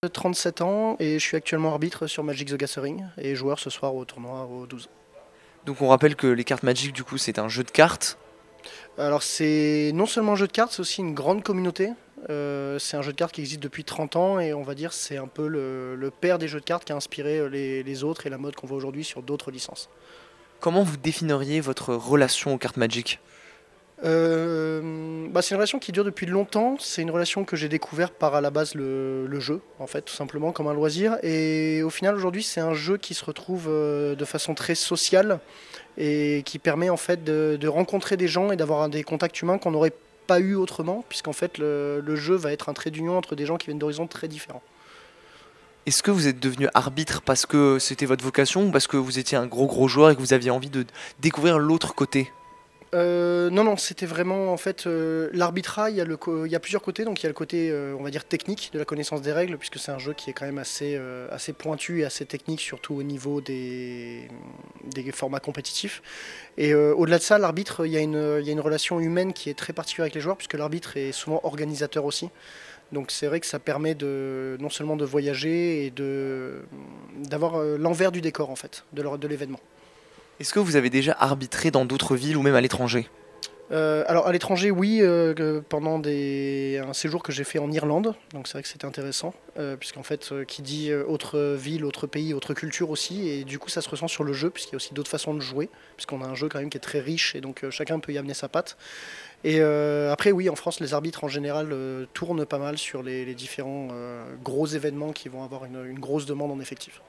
euh, 0.05 0.09
37 0.09 0.61
ans, 0.63 0.97
et 0.99 1.15
je 1.19 1.25
suis 1.25 1.37
actuellement 1.37 1.71
arbitre 1.73 2.07
sur 2.07 2.25
Magic 2.25 2.49
the 2.49 2.57
Gathering 2.57 3.05
et 3.19 3.35
joueur 3.35 3.59
ce 3.59 3.69
soir 3.71 3.95
au 3.95 4.05
tournoi 4.05 4.47
au 4.47 4.67
12. 4.67 4.89
Donc 5.67 5.83
on 5.83 5.89
rappelle 5.89 6.17
que 6.17 6.27
les 6.27 6.45
cartes 6.45 6.63
Magic, 6.63 6.93
du 6.95 7.05
coup, 7.05 7.19
c'est 7.19 7.39
un 7.39 7.49
jeu 7.49 7.65
de 7.65 7.71
cartes. 7.71 8.17
Alors 8.99 9.23
c'est 9.23 9.93
non 9.95 10.07
seulement 10.07 10.33
un 10.33 10.37
jeu 10.37 10.47
de 10.47 10.53
cartes, 10.53 10.73
c'est 10.73 10.81
aussi 10.81 11.01
une 11.01 11.15
grande 11.15 11.43
communauté. 11.43 11.91
Euh, 12.29 12.79
c'est 12.79 12.97
un 12.97 13.03
jeu 13.03 13.13
de 13.13 13.17
cartes 13.17 13.33
qui 13.33 13.41
existe 13.41 13.63
depuis 13.63 13.85
30 13.85 14.17
ans 14.17 14.41
et 14.41 14.53
on 14.53 14.63
va 14.63 14.75
dire 14.75 14.93
c'est 14.93 15.17
un 15.17 15.27
peu 15.27 15.47
le, 15.47 15.97
le 15.97 16.11
père 16.11 16.39
des 16.39 16.49
jeux 16.49 16.61
de 16.61 16.65
cartes 16.65 16.85
qui 16.85 16.93
a 16.93 16.97
inspiré 16.97 17.39
euh, 17.39 17.49
les, 17.49 17.83
les 17.83 18.05
autres 18.05 18.27
et 18.27 18.31
la 18.31 18.37
mode 18.37 18.55
qu'on 18.57 18.67
voit 18.67 18.77
aujourd'hui 18.77 19.05
sur 19.05 19.23
d'autres 19.23 19.51
licences. 19.51 19.89
Comment 20.61 20.83
vous 20.83 20.99
définiriez 20.99 21.61
votre 21.61 21.95
relation 21.95 22.53
aux 22.53 22.59
cartes 22.59 22.77
Magic? 22.77 23.21
Euh, 24.05 24.60
bah, 25.31 25.43
c'est 25.43 25.51
une 25.51 25.59
relation 25.59 25.79
qui 25.79 25.93
dure 25.93 26.05
depuis 26.05 26.27
longtemps. 26.27 26.77
C'est 26.79 27.03
une 27.03 27.11
relation 27.11 27.45
que 27.45 27.57
j'ai 27.57 27.69
découvert 27.69 28.11
par 28.11 28.35
à 28.35 28.41
la 28.41 28.51
base 28.51 28.75
le, 28.75 29.41
jeu, 29.41 29.61
en 29.79 29.87
fait, 29.87 30.03
tout 30.03 30.15
simplement 30.15 30.53
comme 30.53 30.67
un 30.67 30.75
loisir. 30.75 31.19
Et 31.23 31.83
au 31.83 31.91
final, 31.91 32.15
aujourd'hui, 32.17 32.43
c'est 32.43 32.61
un 32.61 32.75
jeu 32.75 32.97
qui 32.97 33.15
se 33.15 33.25
retrouve 33.25 33.67
euh, 33.69 34.15
de 34.15 34.25
façon 34.25 34.55
très 34.55 34.75
sociale 34.75 35.39
et 35.97 36.43
qui 36.45 36.59
permet 36.59 36.91
en 36.91 36.97
fait 36.97 37.25
de, 37.25 37.69
rencontrer 37.69 38.17
des 38.17 38.29
gens 38.29 38.51
et 38.51 38.57
d'avoir 38.57 38.89
des 38.89 39.03
contacts 39.03 39.41
humains 39.41 39.59
qu'on 39.59 39.71
n'aurait 39.71 39.93
pas 40.27 40.41
eu 40.41 40.55
autrement, 40.55 41.05
puisqu'en 41.09 41.33
fait, 41.33 41.59
le 41.59 42.17
jeu 42.17 42.37
va 42.37 42.53
être 42.53 42.69
un 42.69 42.75
trait 42.75 42.91
d'union 42.91 43.17
entre 43.17 43.35
des 43.35 43.47
gens 43.47 43.57
qui 43.57 43.67
viennent 43.67 43.79
d'horizons 43.79 44.07
très 44.07 44.29
différents. 44.29 44.63
Est-ce 45.87 46.03
que 46.03 46.11
vous 46.11 46.29
êtes 46.29 46.39
devenu 46.39 46.69
arbitre 46.75 47.23
parce 47.23 47.47
que 47.47 47.79
c'était 47.79 48.07
votre 48.07 48.23
vocation 48.23 48.67
ou 48.67 48.71
parce 48.71 48.87
que 48.87 48.97
vous 48.97 49.19
étiez 49.19 49.39
un 49.39 49.47
gros 49.47 49.67
gros 49.67 49.89
joueur 49.89 50.11
et 50.11 50.15
que 50.15 50.21
vous 50.21 50.33
aviez 50.33 50.51
envie 50.51 50.71
de 50.71 50.85
découvrir 51.21 51.59
l'autre 51.59 51.95
côté? 51.95 52.31
Euh, 52.93 53.51
non, 53.51 53.63
non, 53.63 53.77
c'était 53.77 54.07
vraiment 54.07 54.53
en 54.53 54.57
fait 54.57 54.87
euh, 54.87 55.31
l'arbitrat. 55.33 55.91
Il 55.91 55.97
y, 55.97 56.01
a 56.55 56.61
plusieurs 56.61 56.83
côtés. 56.83 57.05
Donc 57.05 57.21
il 57.21 57.25
y 57.25 57.27
a 57.27 57.29
le 57.29 57.35
côté, 57.35 57.71
euh, 57.71 57.95
on 57.99 58.03
va 58.03 58.11
dire, 58.11 58.25
technique 58.25 58.71
de 58.73 58.79
la 58.79 58.85
connaissance 58.85 59.23
des 59.23 59.33
règles, 59.33 59.57
puisque 59.59 59.79
c'est 59.79 59.93
un 59.93 59.99
jeu 59.99 60.13
qui 60.13 60.31
est 60.31 60.33
quand 60.33 60.47
même 60.47 60.59
assez, 60.59 60.99
pointu 61.57 62.01
et 62.01 62.05
assez 62.05 62.27
technique, 62.27 62.61
surtout 62.61 62.95
au 62.95 63.03
niveau 63.03 63.41
des, 63.41 64.29
formats 65.13 65.41
compétitifs. 65.41 66.03
Et 66.59 66.75
au-delà 66.75 67.19
de 67.19 67.23
ça, 67.23 67.39
l'arbitre, 67.39 67.87
il 67.87 67.93
y, 67.93 67.97
a 67.97 68.01
une- 68.01 68.61
relation 68.61 69.01
humaine 69.01 69.33
qui 69.33 69.51
est 69.51 69.55
très 69.55 69.73
particulière 69.73 70.05
avec 70.05 70.15
les 70.15 70.21
joueurs, 70.21 70.37
puisque 70.37 70.55
l'arbitre 70.55 70.97
est 70.97 71.13
souvent 71.13 71.41
organisateur 71.45 72.05
aussi. 72.05 72.29
Donc 72.93 73.13
c'est 73.13 73.27
vrai 73.29 73.39
que 73.39 73.47
ça 73.47 73.61
permet 73.61 73.97
non 74.03 74.69
seulement 74.69 74.97
de 74.97 75.05
voyager 75.05 75.87
et 75.87 75.93
d'avoir 77.29 77.63
l'envers 77.63 78.11
du 78.11 78.21
décor 78.21 78.51
en 78.51 78.57
fait 78.57 78.85
de 78.93 79.29
l'événement. 79.29 79.61
Est-ce 80.41 80.55
que 80.55 80.59
vous 80.59 80.77
avez 80.77 80.89
déjà 80.89 81.15
arbitré 81.21 81.71
dans 81.71 81.85
d'autres 81.85 82.17
villes 82.17 82.39
ou 82.39 82.43
même 82.43 82.55
à 82.55 82.63
l'étranger? 82.63 83.11
Euh, 83.73 84.05
alors 84.09 84.27
à 84.27 84.33
l'étranger, 84.33 84.71
oui, 84.71 85.01
euh, 85.03 85.61
pendant 85.69 85.99
des, 85.99 86.83
un 86.83 86.95
séjour 86.95 87.23
que 87.23 87.31
j'ai 87.31 87.45
fait 87.45 87.59
en 87.59 87.71
Irlande, 87.71 88.15
donc 88.33 88.49
c'est 88.49 88.55
vrai 88.55 88.63
que 88.63 88.69
c'était 88.69 88.87
intéressant, 88.87 89.35
euh, 89.59 89.77
puisqu'en 89.77 90.03
fait, 90.03 90.33
qui 90.49 90.63
dit 90.63 90.95
autre 90.95 91.55
ville, 91.57 91.85
autre 91.85 92.07
pays, 92.07 92.33
autre 92.33 92.55
culture 92.55 92.89
aussi, 92.89 93.29
et 93.29 93.45
du 93.45 93.59
coup 93.59 93.69
ça 93.69 93.83
se 93.83 93.89
ressent 93.91 94.09
sur 94.09 94.25
le 94.25 94.33
jeu, 94.33 94.49
puisqu'il 94.49 94.73
y 94.73 94.77
a 94.77 94.79
aussi 94.79 94.95
d'autres 94.95 95.11
façons 95.11 95.35
de 95.35 95.41
jouer, 95.41 95.69
puisqu'on 95.97 96.23
a 96.23 96.27
un 96.27 96.35
jeu 96.35 96.49
quand 96.49 96.59
même 96.59 96.71
qui 96.71 96.79
est 96.79 96.81
très 96.81 97.01
riche, 97.01 97.35
et 97.35 97.43
donc 97.43 97.65
chacun 97.69 98.01
peut 98.01 98.13
y 98.13 98.19
amener 98.19 98.35
sa 98.35 98.49
patte. 98.49 98.79
Et 99.45 99.61
après, 99.61 100.33
oui, 100.33 100.49
en 100.49 100.57
France, 100.57 100.81
les 100.81 100.95
arbitres 100.95 101.23
en 101.23 101.29
général 101.29 101.77
tournent 102.15 102.47
pas 102.47 102.59
mal 102.59 102.79
sur 102.79 103.03
les, 103.03 103.27
les 103.27 103.35
différents 103.35 103.89
gros 104.43 104.67
événements 104.67 105.13
qui 105.13 105.29
vont 105.29 105.45
avoir 105.45 105.67
une, 105.67 105.85
une 105.85 106.01
grosse 106.01 106.25
demande 106.25 106.51
en 106.51 106.61
effectif. 106.61 107.03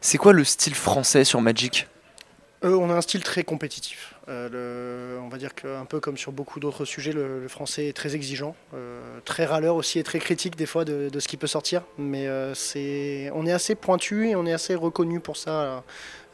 C'est 0.00 0.16
quoi 0.16 0.32
le 0.32 0.44
style 0.44 0.76
français 0.76 1.24
sur 1.24 1.40
Magic? 1.40 1.88
On 2.62 2.90
a 2.90 2.94
un 2.94 3.00
style 3.00 3.22
très 3.22 3.44
compétitif. 3.44 4.14
Euh, 4.28 5.18
on 5.20 5.28
va 5.28 5.38
dire 5.38 5.54
qu'un 5.54 5.84
peu 5.84 6.00
comme 6.00 6.16
sur 6.16 6.32
beaucoup 6.32 6.58
d'autres 6.58 6.84
sujets, 6.84 7.12
le, 7.12 7.46
français 7.46 7.86
est 7.86 7.92
très 7.92 8.16
exigeant, 8.16 8.56
euh, 8.74 9.00
très 9.24 9.44
râleur 9.44 9.76
aussi 9.76 10.00
et 10.00 10.02
très 10.02 10.18
critique 10.18 10.56
des 10.56 10.66
fois 10.66 10.84
de, 10.84 11.08
de 11.08 11.20
ce 11.20 11.28
qui 11.28 11.36
peut 11.36 11.46
sortir. 11.46 11.82
Mais 11.98 12.26
euh, 12.26 12.54
c'est, 12.54 13.30
on 13.34 13.46
est 13.46 13.52
assez 13.52 13.76
pointu 13.76 14.28
et 14.28 14.34
on 14.34 14.44
est 14.44 14.52
assez 14.52 14.74
reconnu 14.74 15.20
pour 15.20 15.36
ça, 15.36 15.84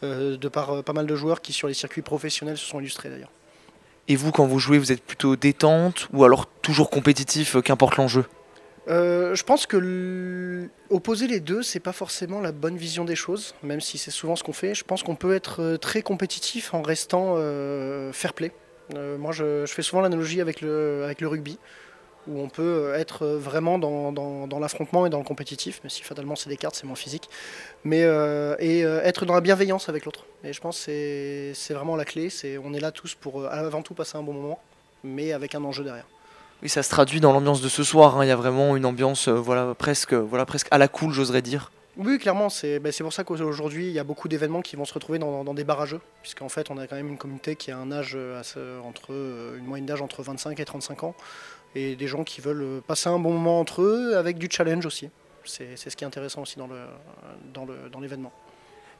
de 0.02 0.49
par 0.49 0.83
pas 0.83 0.93
mal 0.93 1.07
de 1.07 1.14
joueurs 1.14 1.40
qui 1.40 1.52
sur 1.52 1.69
les 1.69 1.75
circuits 1.75 2.02
professionnels 2.02 2.59
se 2.59 2.66
sont 2.66 2.81
illustrés 2.81 3.11
d'ailleurs. 3.11 3.33
Et 4.09 4.16
vous, 4.16 4.33
quand 4.33 4.47
vous 4.47 4.59
jouez, 4.59 4.78
vous 4.78 4.93
êtes 4.93 5.02
plutôt 5.02 5.37
détente 5.37 6.09
ou 6.12 6.25
alors 6.25 6.47
toujours 6.47 6.90
compétitif, 6.90 7.61
qu'importe 7.62 7.97
l'enjeu? 7.97 8.25
Euh, 8.88 9.35
je 9.35 9.45
pense 9.45 9.67
que 9.67 10.69
opposer 10.91 11.26
les 11.26 11.41
deux, 11.41 11.62
c'est 11.62 11.81
pas 11.81 11.93
forcément 11.93 12.41
la 12.41 12.53
bonne 12.53 12.76
vision 12.76 13.05
des 13.05 13.17
choses, 13.17 13.55
même 13.62 13.81
si 13.81 13.99
c'est 13.99 14.11
souvent 14.11 14.37
ce 14.37 14.45
qu'on 14.45 14.53
fait. 14.53 14.75
Je 14.75 14.85
pense 14.85 15.03
qu'on 15.03 15.17
peut 15.17 15.35
être 15.35 15.62
euh, 15.62 15.76
très 15.79 16.03
compétitif 16.03 16.75
en 16.75 16.83
restant 16.83 17.35
euh, 17.37 18.12
fair 18.12 18.35
play. 18.35 18.53
Moi, 19.19 19.33
je, 19.33 19.64
fais 19.67 19.81
souvent 19.81 20.03
l'analogie 20.03 20.43
avec 20.43 20.61
le, 20.61 21.09
rugby, 21.23 21.59
où 22.29 22.38
on 22.38 22.50
peut 22.50 22.93
être 22.95 23.26
vraiment 23.26 23.79
dans, 23.79 24.59
l'affrontement 24.61 25.07
et 25.07 25.11
dans 25.11 25.17
le 25.17 25.25
compétitif, 25.25 25.83
même 25.83 25.88
si 25.88 26.03
fatalement 26.03 26.37
c'est 26.37 26.50
des 26.50 26.59
cartes, 26.59 26.75
c'est 26.75 26.87
moins 26.87 26.95
physique, 26.95 27.31
mais 27.83 28.03
et 28.59 28.81
être 28.83 29.25
dans 29.25 29.33
la 29.33 29.41
bienveillance 29.41 29.88
avec 29.88 30.05
l'autre. 30.05 30.26
Et 30.45 30.53
je 30.53 30.61
pense 30.61 30.85
que 30.85 31.53
c'est- 31.55 31.73
vraiment 31.73 31.97
la 31.97 32.05
clé. 32.05 32.29
On 32.62 32.75
est 32.75 32.81
là 32.81 32.93
tous 32.93 33.14
pour 33.14 33.47
avant 33.47 33.81
tout 33.81 33.95
passer 33.95 34.19
un 34.19 34.23
bon 34.23 34.35
moment, 34.35 34.61
mais 35.03 35.33
avec 35.33 35.55
un 35.55 35.64
enjeu 35.64 35.83
derrière. 35.83 36.07
Oui, 36.64 36.71
ça 36.71 36.83
se 36.83 36.88
traduit 36.88 37.21
dans 37.21 37.33
l'ambiance 37.33 37.61
de 37.61 37.68
ce 37.68 37.85
soir. 37.85 38.18
hein. 38.18 38.25
Il 38.25 38.28
y 38.28 38.30
a 38.30 38.37
vraiment 38.37 38.75
une 38.75 38.87
ambiance, 38.87 39.28
euh, 39.28 39.33
voilà, 39.35 39.75
presque, 39.75 40.14
voilà, 40.14 40.47
presque 40.47 40.66
à 40.71 40.78
la 40.78 40.88
cool, 40.88 41.12
j'oserais 41.12 41.42
dire. 41.42 41.71
Oui, 41.97 42.18
clairement, 42.18 42.49
c'est 42.49 42.80
ben, 42.80 42.90
c'est 42.90 43.04
pour 43.04 43.12
ça 43.12 43.23
qu'aujourd'hui, 43.23 43.87
il 43.87 43.92
y 43.92 43.99
a 44.00 44.04
beaucoup 44.04 44.26
d'événements 44.28 44.62
qui 44.62 44.75
vont 44.75 44.85
se 44.87 44.94
retrouver 44.94 45.18
dans, 45.18 45.44
des 45.54 45.62
barrageux, 45.62 46.00
puisqu'en 46.23 46.49
fait, 46.49 46.71
on 46.71 46.78
a 46.78 46.87
quand 46.88 46.97
même 46.97 47.09
une 47.09 47.18
communauté 47.18 47.54
qui 47.54 47.71
a 47.71 47.78
un 47.78 47.92
âge 47.92 48.14
euh, 48.16 48.80
entre, 48.80 49.12
euh, 49.12 49.59
une 49.59 49.64
moyenne 49.66 49.87
d'âge 49.87 50.00
entre 50.02 50.23
25 50.23 50.59
et 50.59 50.64
35 50.64 51.04
ans, 51.04 51.14
et 51.76 51.94
des 51.94 52.06
gens 52.09 52.25
qui 52.25 52.40
veulent 52.40 52.80
passer 52.87 53.09
un 53.11 53.18
bon 53.18 53.33
moment 53.33 53.61
entre 53.61 53.83
eux, 53.83 54.16
avec 54.16 54.38
du 54.38 54.49
challenge 54.50 54.87
aussi. 54.87 55.11
C'est 55.44 55.76
ce 55.76 55.94
qui 55.94 56.02
est 56.02 56.06
intéressant 56.06 56.40
aussi 56.42 56.56
dans 56.59 56.66
le- 56.66 56.87
dans 57.52 57.66
le- 57.66 57.90
dans 57.92 58.00
l'événement. 58.00 58.33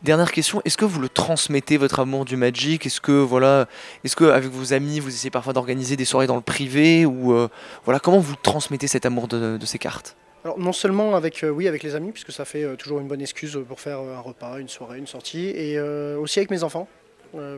Dernière 0.05 0.33
question, 0.33 0.61
est-ce 0.67 0.77
que 0.77 0.85
vous 0.85 1.01
le 1.01 1.09
transmettez 1.09 1.79
votre 1.79 1.99
amour 1.99 2.27
du 2.27 2.37
Magic? 2.37 2.85
Est-ce 2.85 3.01
que 3.01 3.11
voilà, 3.11 3.67
est-ce 4.05 4.15
que 4.15 4.25
avec 4.25 4.51
vos 4.51 4.75
amis 4.75 5.01
vous 5.01 5.09
essayez 5.09 5.31
parfois 5.31 5.55
d'organiser 5.55 5.97
des 5.97 6.05
soirées 6.05 6.27
dans 6.27 6.37
le 6.37 6.43
privé 6.43 7.07
ou 7.07 7.33
euh, 7.33 7.49
voilà 7.87 8.01
comment 8.01 8.19
vous 8.19 8.37
transmettez 8.37 8.87
cet 8.87 9.07
amour 9.07 9.29
de, 9.29 9.59
ces 9.65 9.79
cartes? 9.79 10.15
Non 10.59 10.75
seulement 10.75 11.17
avec, 11.17 11.43
euh, 11.43 11.49
oui, 11.49 11.69
avec 11.69 11.83
les 11.83 11.95
amis, 11.95 12.13
puisque 12.13 12.33
ça 12.33 12.45
fait 12.45 12.65
euh, 12.65 12.77
toujours 12.77 13.01
une 13.01 13.09
bonne 13.09 13.23
excuse 13.23 13.59
pour 13.67 13.81
faire 13.81 13.99
un 13.99 14.21
repas, 14.21 14.59
une 14.59 14.69
soirée, 14.69 14.99
une 14.99 15.07
sortie, 15.07 15.47
et 15.47 15.81
aussi 15.81 16.39
avec 16.39 16.51
mes 16.51 16.63
enfants. 16.65 16.87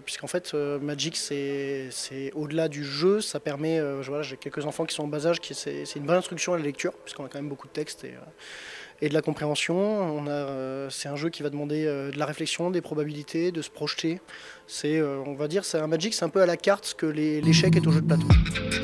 Puisqu'en 0.07 0.29
fait, 0.29 0.55
Magic, 0.55 1.17
c'est 1.17 1.91
au-delà 2.35 2.69
du 2.69 2.85
jeu, 2.85 3.21
ça 3.21 3.41
permet. 3.41 3.83
J'ai 4.23 4.37
quelques 4.37 4.65
enfants 4.65 4.87
qui 4.87 4.95
sont 4.95 5.03
en 5.03 5.09
bas 5.09 5.27
âge, 5.27 5.39
c'est 5.43 5.97
une 5.97 6.05
bonne 6.05 6.17
instruction 6.17 6.55
à 6.55 6.59
la 6.59 6.63
lecture, 6.63 6.93
puisqu'on 6.93 7.25
a 7.25 7.29
quand 7.29 7.39
même 7.39 7.49
beaucoup 7.49 7.67
de 7.67 7.73
textes 7.73 8.07
et 9.03 9.09
de 9.09 9.15
la 9.15 9.23
compréhension. 9.23 10.25
Euh, 10.29 10.89
c'est 10.91 11.09
un 11.09 11.17
jeu 11.17 11.29
qui 11.29 11.43
va 11.43 11.51
demander 11.51 11.85
euh, 11.87 12.11
de 12.11 12.19
la 12.19 12.27
réflexion, 12.27 12.71
des 12.71 12.81
probabilités, 12.81 13.53
de 13.53 13.63
se 13.63 13.71
projeter. 13.71 14.21
C'est, 14.67 14.99
euh, 14.99 15.19
on 15.27 15.35
va 15.35 15.49
dire, 15.49 15.65
c'est 15.65 15.79
un 15.79 15.87
Magic, 15.87 16.15
c'est 16.15 16.25
un 16.25 16.29
peu 16.29 16.43
à 16.43 16.47
la 16.47 16.57
carte 16.57 16.87
ce 16.87 16.95
que 16.95 17.07
l'échec 17.07 17.77
est 17.77 17.87
au 17.87 17.93
jeu 17.93 18.01
de 18.01 18.07
plateau. 18.07 18.27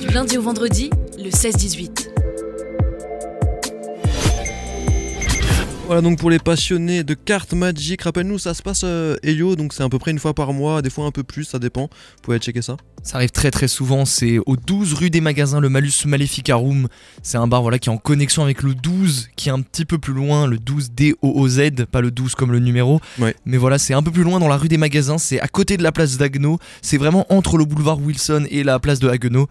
Du 0.01 0.09
lundi 0.09 0.39
au 0.39 0.43
vendredi, 0.43 0.91
le 1.19 1.31
16-18. 1.31 2.12
Voilà 5.93 6.09
donc 6.09 6.19
pour 6.19 6.31
les 6.31 6.39
passionnés 6.39 7.05
de 7.05 7.13
cartes 7.13 7.53
Magic, 7.53 8.01
rappelle-nous 8.01 8.39
ça 8.39 8.55
se 8.55 8.63
passe 8.63 8.81
euh, 8.83 9.17
Elio, 9.23 9.57
donc 9.57 9.75
c'est 9.75 9.83
à 9.83 9.91
peu 9.91 9.99
près 9.99 10.11
une 10.11 10.19
fois 10.19 10.33
par 10.33 10.55
mois, 10.55 10.81
des 10.81 10.89
fois 10.89 11.05
un 11.05 11.11
peu 11.11 11.23
plus, 11.23 11.45
ça 11.45 11.59
dépend. 11.59 11.83
Vous 11.83 12.23
pouvez 12.23 12.39
checker 12.39 12.63
ça. 12.63 12.79
Ça 13.03 13.19
arrive 13.19 13.29
très 13.29 13.51
très 13.51 13.69
souvent, 13.69 14.07
c'est 14.07 14.39
au 14.47 14.57
12 14.57 14.95
rue 14.95 15.11
des 15.11 15.21
Magasins, 15.21 15.61
le 15.61 15.69
Malus 15.69 15.93
Maleficarum. 16.07 16.89
C'est 17.23 17.37
un 17.37 17.47
bar 17.47 17.61
voilà, 17.61 17.79
qui 17.79 17.91
est 17.91 17.93
en 17.93 17.99
connexion 17.99 18.43
avec 18.43 18.63
le 18.63 18.75
12, 18.75 19.29
qui 19.37 19.51
est 19.51 19.53
un 19.53 19.61
petit 19.61 19.85
peu 19.85 19.99
plus 19.99 20.15
loin, 20.15 20.47
le 20.47 20.57
12 20.59 20.93
D-O-O-Z, 20.93 21.85
pas 21.91 22.01
le 22.01 22.11
12 22.11 22.37
comme 22.37 22.53
le 22.53 22.59
numéro. 22.59 22.99
Ouais. 23.19 23.37
Mais 23.45 23.59
voilà, 23.59 23.77
c'est 23.77 23.93
un 23.93 24.03
peu 24.03 24.11
plus 24.11 24.23
loin 24.23 24.41
dans 24.41 24.49
la 24.49 24.57
rue 24.57 24.69
des 24.69 24.79
Magasins, 24.79 25.19
c'est 25.19 25.41
à 25.41 25.47
côté 25.47 25.77
de 25.77 25.83
la 25.83 25.93
place 25.93 26.17
d'Agno, 26.17 26.59
c'est 26.81 26.97
vraiment 26.97 27.27
entre 27.29 27.59
le 27.59 27.67
boulevard 27.67 28.01
Wilson 28.01 28.47
et 28.51 28.65
la 28.65 28.79
place 28.79 28.99
de 28.99 29.11
Haguenau. 29.11 29.47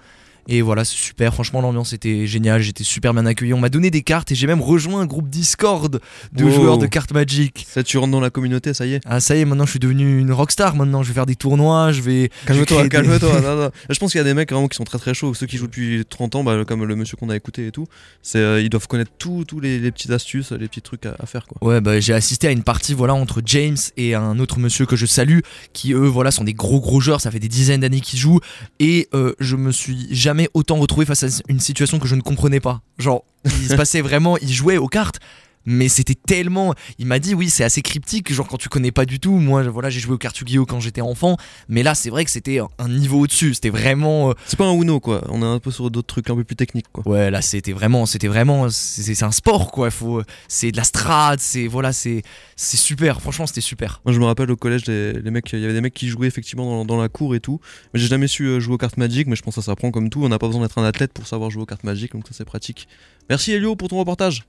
Et 0.48 0.62
voilà, 0.62 0.84
c'est 0.86 0.96
super, 0.96 1.34
franchement 1.34 1.62
l'ambiance 1.62 1.94
était 1.94 2.26
géniale, 2.28 2.62
j'étais 2.62 2.84
super 2.84 3.14
bien 3.14 3.26
accueilli. 3.26 3.54
On 3.54 3.60
m'a 3.60 3.70
donné 3.70 3.92
des 3.92 4.02
cartes 4.02 4.32
et 4.32 4.36
j'ai 4.36 4.48
même 4.48 4.62
rejoint 4.62 5.02
un 5.02 5.06
groupe 5.06 5.30
Discord 5.30 6.00
de 6.34 6.44
Wow. 6.44 6.52
joueurs 6.52 6.78
de 6.78 6.88
cartes 6.88 7.14
Magic. 7.14 7.66
Ça 7.70 7.84
tu 7.84 7.98
rentres 7.98 8.12
dans 8.12 8.20
la 8.20 8.30
communauté, 8.30 8.74
ça 8.74 8.86
y 8.86 8.94
est. 8.94 9.02
Ah 9.06 9.20
ça 9.20 9.36
y 9.36 9.40
est, 9.42 9.46
maintenant 9.46 9.66
je 9.66 9.72
suis 9.72 9.80
devenu 9.80 10.20
une 10.20 10.32
rockstar, 10.32 10.76
maintenant 10.76 11.04
je 11.04 11.10
vais 11.10 11.14
faire 11.14 11.26
des 11.26 11.36
tournois, 11.36 11.92
je 11.92 12.02
vais... 12.02 12.30
Calme-toi, 12.46 12.84
des- 12.84 12.90
calme-toi. 12.90 13.72
Je 13.90 14.00
pense 14.00 14.12
qu'il 14.12 14.20
y 14.20 14.22
a 14.22 14.26
des 14.26 14.34
mecs 14.34 14.52
vraiment 14.52 14.68
qui 14.68 14.76
sont 14.78 14.84
très 14.84 14.98
très 14.98 15.14
chauds, 15.14 15.34
ceux 15.34 15.46
qui 15.46 15.58
jouent 15.58 15.68
depuis 15.68 16.04
30 16.10 16.36
ans, 16.36 16.44
bah, 16.44 16.64
comme 16.66 16.84
le 16.86 16.96
monsieur 16.96 17.18
qu'on 17.18 17.30
a 17.30 17.36
écouté 17.36 17.68
et 17.68 17.72
tout. 17.72 17.86
C'est, 18.22 18.40
euh, 18.40 18.62
ils 18.62 18.70
doivent 18.70 18.88
connaître 18.88 19.12
tous 19.18 19.46
tous 19.46 19.60
les, 19.60 19.80
les 19.80 19.92
petites 19.92 20.12
astuces, 20.12 20.52
les 20.52 20.68
petits 20.68 20.82
trucs 20.82 21.06
à, 21.06 21.16
à 21.20 21.26
faire 21.26 21.46
quoi. 21.48 21.58
Ouais, 21.68 21.82
bah, 21.82 22.00
j'ai 22.00 22.14
assisté 22.14 22.48
à 22.48 22.52
une 22.52 22.64
partie 22.64 22.94
voilà 22.94 23.14
entre 23.14 23.42
James 23.46 23.78
et 23.98 24.16
un 24.16 24.40
autre 24.40 24.60
monsieur 24.60 24.86
que 24.86 24.96
je 24.96 25.06
salue, 25.06 25.40
qui 25.74 25.94
eux 25.94 26.08
voilà 26.08 26.32
sont 26.32 26.44
des 26.44 26.54
gros 26.54 26.80
gros 26.82 27.00
joueurs. 27.00 27.22
Ça 27.22 27.30
fait 27.32 27.40
des 27.40 27.48
dizaines 27.50 27.82
d'années 27.82 28.02
qu'ils 28.02 28.20
jouent 28.20 28.40
et 28.80 29.08
euh, 29.14 29.34
je 29.40 29.56
me 29.56 29.72
suis 29.72 30.08
jamais 30.12 30.31
autant 30.54 30.78
retrouvé 30.78 31.06
face 31.06 31.24
à 31.24 31.28
une 31.48 31.60
situation 31.60 32.00
que 32.00 32.08
je 32.08 32.16
ne 32.16 32.22
comprenais 32.22 32.60
pas. 32.60 32.82
Genre, 32.98 33.24
il 33.46 33.68
se 33.68 33.76
passait 33.76 34.02
vraiment, 34.02 34.38
ils 34.38 34.52
jouaient 34.52 34.78
aux 34.78 34.88
cartes. 34.88 35.20
Mais 35.66 35.90
c'était 35.90 36.16
tellement. 36.16 36.74
Il 36.98 37.06
m'a 37.06 37.20
dit, 37.20 37.34
oui, 37.36 37.50
c'est 37.50 37.64
assez 37.64 37.82
cryptique, 37.82 38.34
genre 38.34 38.48
quand 38.48 38.58
tu 38.58 38.70
connais 38.70 38.92
pas 38.92 39.06
du 39.06 39.20
tout. 39.20 39.34
Moi, 39.34 39.64
voilà, 39.64 39.90
j'ai 39.90 40.00
joué 40.00 40.14
aux 40.16 40.18
cartes 40.18 40.40
Yu-Gi-Oh! 40.40 40.66
quand 40.66 40.80
j'étais 40.80 41.02
enfant. 41.02 41.38
Mais 41.70 41.84
là, 41.84 41.96
c'est 41.96 42.10
vrai 42.10 42.26
que 42.26 42.32
c'était 42.32 42.60
un 42.80 42.88
niveau 42.90 43.20
au-dessus. 43.20 43.54
C'était 43.54 43.70
vraiment. 43.70 44.30
euh, 44.30 44.34
C'est 44.48 44.58
pas 44.58 44.66
un 44.66 44.74
Uno 44.74 45.00
quoi, 45.00 45.24
on 45.30 45.42
est 45.42 45.46
un 45.46 45.60
peu 45.60 45.72
sur 45.72 45.92
d'autres 45.92 46.08
trucs 46.08 46.30
un 46.30 46.36
peu 46.36 46.44
plus 46.44 46.56
techniques 46.56 46.88
quoi. 46.92 47.08
Ouais, 47.08 47.30
là 47.32 47.42
c'était 47.42 47.72
vraiment, 47.74 48.06
c'était 48.06 48.28
vraiment, 48.28 48.70
c'est 48.70 49.24
un 49.24 49.32
sport 49.32 49.72
quoi. 49.72 49.92
Faut, 49.92 50.22
c'est 50.48 50.72
de 50.72 50.78
la 50.78 50.84
strade, 50.84 51.40
c'est 51.40 51.68
voilà, 51.68 51.94
c'est 51.94 52.24
c'est 52.56 52.78
super. 52.78 53.22
Franchement, 53.22 53.46
c'était 53.48 53.62
super. 53.62 54.02
Moi 54.06 54.14
je 54.14 54.20
me 54.20 54.26
rappelle 54.26 54.50
au 54.52 54.56
collège, 54.56 54.86
les, 54.88 55.14
les 55.14 55.32
mecs, 55.32 55.52
il 55.54 55.60
y 55.60 55.64
avait 55.66 55.74
des 55.74 55.82
mecs 55.82 55.94
qui 55.94 56.08
jouaient 56.08 56.28
effectivement 56.28 56.66
dans, 56.66 56.86
dans 56.86 57.02
la 57.02 57.10
cour 57.10 57.36
et 57.36 57.40
tout. 57.40 57.60
Mais 57.94 58.00
j'ai 58.00 58.08
jamais 58.08 58.28
su 58.28 58.46
euh, 58.46 58.60
jouer 58.60 58.76
aux 58.76 58.78
cartes 58.78 58.98
Magic, 58.98 59.28
mais 59.28 59.36
je 59.36 59.42
pense 59.42 59.56
que 59.56 59.62
ça 59.62 59.66
s'apprend 59.68 59.92
comme 59.92 60.10
tout. 60.10 60.24
On 60.24 60.30
n'a 60.30 60.40
pas 60.40 60.48
besoin 60.48 60.62
d'être 60.64 60.78
un 60.78 60.84
athlète 60.86 61.14
pour 61.14 61.28
savoir 61.28 61.50
jouer 61.52 61.64
aux 61.64 61.68
cartes 61.68 61.84
Magic, 61.84 62.12
donc 62.14 62.26
ça 62.28 62.34
c'est 62.34 62.46
pratique. 62.46 62.88
Merci 63.30 63.52
Elio 63.54 63.76
pour 63.76 63.88
ton 63.90 63.98
reportage. 64.00 64.44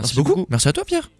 Merci, 0.00 0.14
Merci 0.14 0.16
beaucoup. 0.16 0.36
beaucoup. 0.40 0.50
Merci 0.50 0.68
à 0.68 0.72
toi, 0.72 0.84
Pierre. 0.84 1.10